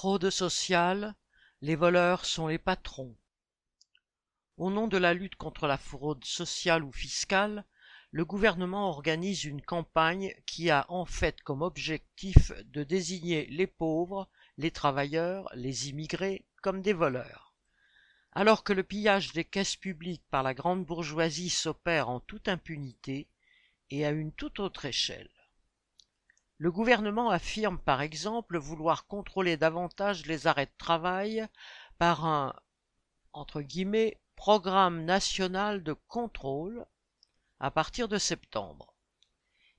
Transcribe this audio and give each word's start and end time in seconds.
Fraude 0.00 0.30
sociale, 0.30 1.16
les 1.60 1.74
voleurs 1.74 2.24
sont 2.24 2.46
les 2.46 2.58
patrons. 2.60 3.16
Au 4.56 4.70
nom 4.70 4.86
de 4.86 4.96
la 4.96 5.12
lutte 5.12 5.34
contre 5.34 5.66
la 5.66 5.76
fraude 5.76 6.24
sociale 6.24 6.84
ou 6.84 6.92
fiscale, 6.92 7.64
le 8.12 8.24
gouvernement 8.24 8.90
organise 8.90 9.42
une 9.42 9.60
campagne 9.60 10.32
qui 10.46 10.70
a 10.70 10.86
en 10.88 11.04
fait 11.04 11.40
comme 11.40 11.62
objectif 11.62 12.52
de 12.66 12.84
désigner 12.84 13.46
les 13.46 13.66
pauvres, 13.66 14.28
les 14.56 14.70
travailleurs, 14.70 15.50
les 15.54 15.88
immigrés 15.88 16.46
comme 16.62 16.80
des 16.80 16.92
voleurs. 16.92 17.56
Alors 18.30 18.62
que 18.62 18.72
le 18.72 18.84
pillage 18.84 19.32
des 19.32 19.44
caisses 19.44 19.74
publiques 19.74 20.28
par 20.30 20.44
la 20.44 20.54
grande 20.54 20.84
bourgeoisie 20.84 21.50
s'opère 21.50 22.08
en 22.08 22.20
toute 22.20 22.46
impunité 22.46 23.26
et 23.90 24.06
à 24.06 24.10
une 24.10 24.30
toute 24.30 24.60
autre 24.60 24.84
échelle. 24.84 25.37
Le 26.60 26.72
gouvernement 26.72 27.30
affirme 27.30 27.78
par 27.78 28.02
exemple 28.02 28.58
vouloir 28.58 29.06
contrôler 29.06 29.56
davantage 29.56 30.26
les 30.26 30.48
arrêts 30.48 30.66
de 30.66 30.76
travail 30.76 31.46
par 31.98 32.26
un 32.26 32.52
programme 34.34 35.04
national 35.04 35.84
de 35.84 35.92
contrôle 36.08 36.84
à 37.60 37.70
partir 37.70 38.08
de 38.08 38.18
septembre. 38.18 38.92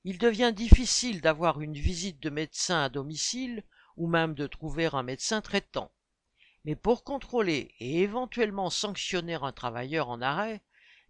Il 0.06 0.18
devient 0.18 0.54
difficile 0.56 1.20
d'avoir 1.20 1.60
une 1.60 1.74
visite 1.74 2.22
de 2.22 2.30
médecin 2.30 2.84
à 2.84 2.90
domicile 2.90 3.66
ou 3.98 4.08
même 4.08 4.34
de 4.34 4.48
trouver 4.48 4.90
un 4.94 5.04
médecin 5.04 5.42
traitant. 5.42 5.92
Mais 6.64 6.76
pour 6.76 7.04
contrôler 7.04 7.76
et 7.80 8.02
éventuellement 8.02 8.70
sanctionner 8.70 9.36
un 9.36 9.52
travailleur 9.52 10.08
en 10.08 10.22
arrêt, 10.22 10.62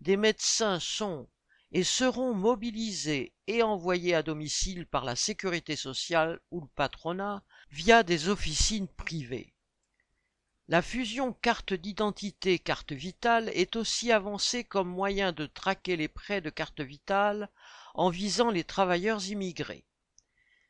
des 0.02 0.18
médecins 0.18 0.80
sont 0.80 1.28
et 1.72 1.84
seront 1.84 2.34
mobilisés 2.34 3.34
et 3.48 3.62
envoyés 3.64 4.16
à 4.16 4.24
domicile 4.24 4.86
par 4.86 5.06
la 5.06 5.16
sécurité 5.16 5.76
sociale 5.76 6.40
ou 6.52 6.62
le 6.62 6.68
patronat 6.68 7.44
via 7.70 8.04
des 8.04 8.30
officines 8.30 8.88
privées. 8.88 9.54
La 10.68 10.82
fusion 10.82 11.34
carte 11.34 11.74
d'identité 11.74 12.60
carte 12.60 12.92
vitale 12.92 13.50
est 13.56 13.76
aussi 13.76 14.12
avancée 14.12 14.64
comme 14.64 14.90
moyen 14.90 15.32
de 15.32 15.48
traquer 15.48 15.96
les 15.96 16.08
prêts 16.08 16.42
de 16.42 16.52
carte 16.52 16.82
vitale 16.82 17.50
en 17.96 18.10
visant 18.10 18.52
les 18.52 18.64
travailleurs 18.64 19.28
immigrés. 19.28 19.86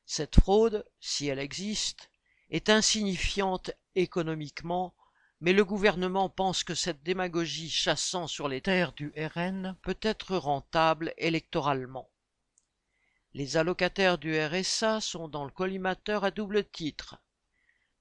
Cette 0.06 0.40
fraude, 0.40 0.86
si 1.00 1.28
elle 1.28 1.40
existe, 1.40 2.10
est 2.50 2.70
insignifiante 2.70 3.72
économiquement 3.96 4.96
mais 5.42 5.54
le 5.54 5.64
gouvernement 5.64 6.30
pense 6.30 6.64
que 6.64 6.76
cette 6.76 7.02
démagogie 7.04 7.70
chassant 7.70 8.28
sur 8.28 8.50
les 8.50 8.62
terres 8.62 8.92
du 8.94 9.14
RN 9.16 9.78
peut 9.82 9.98
être 10.02 10.36
rentable 10.36 11.14
électoralement. 11.18 12.10
Les 13.34 13.58
allocataires 13.58 14.18
du 14.18 14.38
RSA 14.38 15.02
sont 15.02 15.28
dans 15.28 15.46
le 15.46 15.52
collimateur 15.52 16.24
à 16.24 16.32
double 16.32 16.66
titre. 16.66 17.18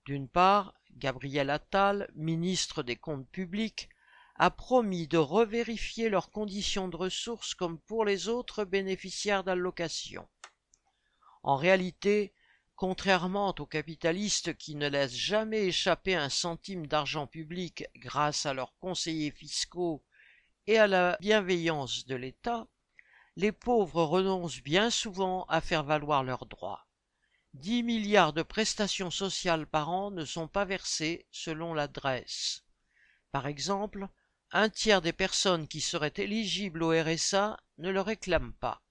D'une 0.04 0.28
part, 0.28 0.74
Gabriel 0.96 1.50
Attal, 1.50 2.10
ministre 2.14 2.82
des 2.82 2.96
Comptes 2.96 3.28
publics, 3.28 3.88
a 4.36 4.50
promis 4.50 5.06
de 5.06 5.18
revérifier 5.18 6.08
leurs 6.08 6.30
conditions 6.30 6.88
de 6.88 6.96
ressources 6.96 7.54
comme 7.54 7.78
pour 7.78 8.04
les 8.04 8.28
autres 8.28 8.64
bénéficiaires 8.64 9.44
d'allocations. 9.44 10.28
En 11.42 11.56
réalité, 11.56 12.32
Contrairement 12.78 13.52
aux 13.58 13.66
capitalistes 13.66 14.56
qui 14.56 14.76
ne 14.76 14.88
laissent 14.88 15.16
jamais 15.16 15.66
échapper 15.66 16.14
un 16.14 16.28
centime 16.28 16.86
d'argent 16.86 17.26
public 17.26 17.84
grâce 17.96 18.46
à 18.46 18.54
leurs 18.54 18.78
conseillers 18.78 19.32
fiscaux 19.32 20.04
et 20.68 20.78
à 20.78 20.86
la 20.86 21.16
bienveillance 21.20 22.06
de 22.06 22.14
l'État, 22.14 22.68
les 23.34 23.50
pauvres 23.50 24.04
renoncent 24.04 24.62
bien 24.62 24.90
souvent 24.90 25.44
à 25.46 25.60
faire 25.60 25.82
valoir 25.82 26.22
leurs 26.22 26.46
droits. 26.46 26.86
Dix 27.52 27.82
milliards 27.82 28.32
de 28.32 28.44
prestations 28.44 29.10
sociales 29.10 29.66
par 29.66 29.88
an 29.88 30.12
ne 30.12 30.24
sont 30.24 30.46
pas 30.46 30.64
versées 30.64 31.26
selon 31.32 31.74
l'adresse. 31.74 32.62
Par 33.32 33.48
exemple, 33.48 34.06
un 34.52 34.68
tiers 34.68 35.02
des 35.02 35.12
personnes 35.12 35.66
qui 35.66 35.80
seraient 35.80 36.14
éligibles 36.18 36.84
au 36.84 36.90
RSA 36.90 37.58
ne 37.78 37.90
le 37.90 38.00
réclament 38.00 38.54
pas. 38.60 38.82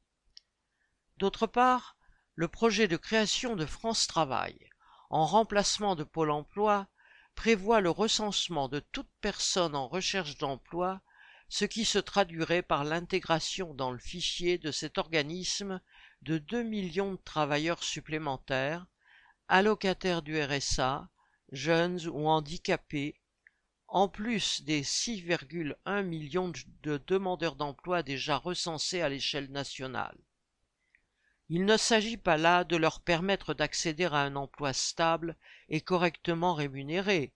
D'autre 1.16 1.48
part, 1.48 1.97
le 2.38 2.48
projet 2.48 2.88
de 2.88 2.98
création 2.98 3.56
de 3.56 3.66
France 3.66 4.06
Travail, 4.06 4.70
en 5.10 5.26
remplacement 5.26 5.96
de 5.96 6.04
Pôle 6.04 6.30
emploi, 6.30 6.86
prévoit 7.34 7.82
le 7.82 7.90
recensement 7.90 8.70
de 8.70 8.80
toute 8.80 9.10
personne 9.22 9.76
en 9.76 9.88
recherche 9.88 10.38
d'emploi, 10.38 11.02
ce 11.50 11.66
qui 11.66 11.84
se 11.84 11.98
traduirait 11.98 12.62
par 12.62 12.84
l'intégration 12.84 13.74
dans 13.74 13.90
le 13.90 13.98
fichier 13.98 14.60
de 14.60 14.72
cet 14.72 15.00
organisme 15.00 15.82
de 16.22 16.38
2 16.38 16.62
millions 16.62 17.14
de 17.14 17.20
travailleurs 17.26 17.82
supplémentaires, 17.82 18.86
allocataires 19.48 20.22
du 20.22 20.40
RSA, 20.40 21.10
jeunes 21.52 22.06
ou 22.06 22.28
handicapés, 22.28 23.20
en 23.88 24.10
plus 24.10 24.62
des 24.62 24.84
6,1 24.84 26.04
millions 26.04 26.54
de 26.84 27.02
demandeurs 27.08 27.56
d'emploi 27.56 28.04
déjà 28.04 28.38
recensés 28.38 29.02
à 29.02 29.10
l'échelle 29.10 29.50
nationale. 29.50 30.20
Il 31.50 31.64
ne 31.64 31.78
s'agit 31.78 32.18
pas 32.18 32.36
là 32.36 32.66
de 32.66 32.76
leur 32.76 33.00
permettre 33.00 33.54
d'accéder 33.54 34.04
à 34.06 34.18
un 34.18 34.36
emploi 34.36 34.74
stable 34.74 35.38
et 35.70 35.80
correctement 35.80 36.54
rémunéré, 36.54 37.34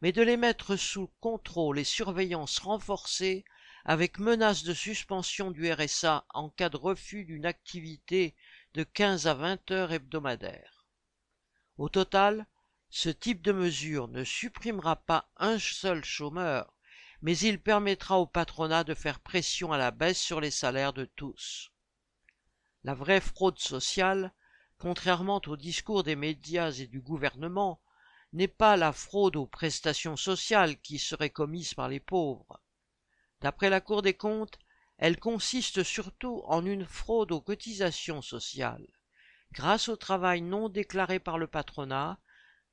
mais 0.00 0.10
de 0.10 0.22
les 0.22 0.36
mettre 0.36 0.74
sous 0.74 1.12
contrôle 1.20 1.78
et 1.78 1.84
surveillance 1.84 2.58
renforcée 2.58 3.44
avec 3.84 4.18
menace 4.18 4.64
de 4.64 4.74
suspension 4.74 5.52
du 5.52 5.70
RSA 5.70 6.26
en 6.34 6.48
cas 6.50 6.68
de 6.68 6.76
refus 6.76 7.24
d'une 7.24 7.46
activité 7.46 8.34
de 8.74 8.82
15 8.82 9.28
à 9.28 9.34
20 9.34 9.70
heures 9.70 9.92
hebdomadaires. 9.92 10.86
Au 11.78 11.88
total, 11.88 12.46
ce 12.90 13.08
type 13.08 13.40
de 13.40 13.52
mesure 13.52 14.08
ne 14.08 14.24
supprimera 14.24 14.96
pas 14.96 15.28
un 15.36 15.60
seul 15.60 16.04
chômeur, 16.04 16.74
mais 17.22 17.38
il 17.38 17.60
permettra 17.60 18.18
au 18.18 18.26
patronat 18.26 18.82
de 18.82 18.94
faire 18.94 19.20
pression 19.20 19.72
à 19.72 19.78
la 19.78 19.92
baisse 19.92 20.20
sur 20.20 20.40
les 20.40 20.50
salaires 20.50 20.92
de 20.92 21.04
tous. 21.04 21.73
La 22.84 22.92
vraie 22.92 23.22
fraude 23.22 23.58
sociale, 23.58 24.32
contrairement 24.78 25.40
au 25.46 25.56
discours 25.56 26.02
des 26.02 26.16
médias 26.16 26.70
et 26.70 26.86
du 26.86 27.00
gouvernement, 27.00 27.80
n'est 28.34 28.46
pas 28.46 28.76
la 28.76 28.92
fraude 28.92 29.36
aux 29.36 29.46
prestations 29.46 30.16
sociales 30.16 30.78
qui 30.80 30.98
serait 30.98 31.30
commise 31.30 31.72
par 31.72 31.88
les 31.88 32.00
pauvres. 32.00 32.60
D'après 33.40 33.70
la 33.70 33.80
Cour 33.80 34.02
des 34.02 34.12
comptes, 34.12 34.58
elle 34.98 35.18
consiste 35.18 35.82
surtout 35.82 36.42
en 36.44 36.66
une 36.66 36.84
fraude 36.84 37.32
aux 37.32 37.40
cotisations 37.40 38.20
sociales, 38.20 38.86
grâce 39.52 39.88
au 39.88 39.96
travail 39.96 40.42
non 40.42 40.68
déclaré 40.68 41.18
par 41.18 41.38
le 41.38 41.46
patronat, 41.46 42.18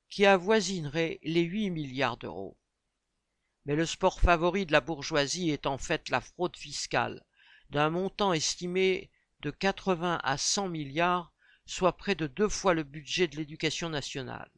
qui 0.09 0.25
avoisinerait 0.25 1.19
les 1.23 1.43
8 1.43 1.69
milliards 1.69 2.17
d'euros. 2.17 2.57
Mais 3.65 3.77
le 3.77 3.85
sport 3.85 4.19
favori 4.19 4.65
de 4.65 4.73
la 4.73 4.81
bourgeoisie 4.81 5.51
est 5.51 5.67
en 5.67 5.77
fait 5.77 6.09
la 6.09 6.19
fraude 6.19 6.57
fiscale, 6.57 7.23
d'un 7.69 7.89
montant 7.89 8.33
estimé 8.33 9.09
de 9.41 9.51
80 9.51 10.19
à 10.23 10.37
100 10.37 10.69
milliards, 10.69 11.33
soit 11.65 11.97
près 11.97 12.15
de 12.15 12.27
deux 12.27 12.49
fois 12.49 12.73
le 12.73 12.83
budget 12.83 13.27
de 13.27 13.37
l'éducation 13.37 13.89
nationale. 13.89 14.51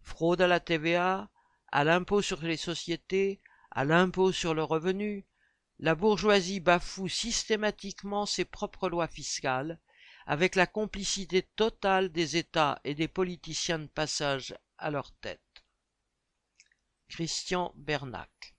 Fraude 0.00 0.40
à 0.40 0.46
la 0.46 0.60
TVA, 0.60 1.30
à 1.70 1.84
l'impôt 1.84 2.22
sur 2.22 2.40
les 2.42 2.56
sociétés, 2.56 3.40
à 3.70 3.84
l'impôt 3.84 4.32
sur 4.32 4.54
le 4.54 4.64
revenu, 4.64 5.26
la 5.78 5.94
bourgeoisie 5.94 6.60
bafoue 6.60 7.08
systématiquement 7.08 8.26
ses 8.26 8.44
propres 8.44 8.88
lois 8.88 9.08
fiscales, 9.08 9.78
avec 10.26 10.54
la 10.54 10.66
complicité 10.66 11.42
totale 11.42 12.10
des 12.10 12.36
États 12.36 12.80
et 12.84 12.94
des 12.94 13.08
politiciens 13.08 13.78
de 13.78 13.86
passage 13.86 14.54
à 14.78 14.90
leur 14.90 15.12
tête. 15.16 15.40
Christian 17.08 17.72
Bernac 17.76 18.54